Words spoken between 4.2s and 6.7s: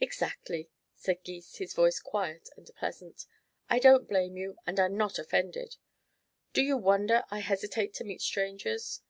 you and I'm not offended. Do